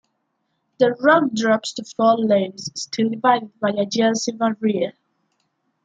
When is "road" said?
0.99-1.35